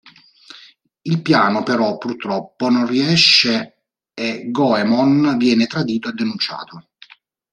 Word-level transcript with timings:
Il 1.03 1.21
piano 1.21 1.61
però 1.61 1.99
purtroppo 1.99 2.69
non 2.69 2.87
riesce 2.87 3.83
e 4.15 4.47
Goemon 4.49 5.37
viene 5.37 5.67
tradito 5.67 6.09
e 6.09 6.13
denunciato. 6.13 6.87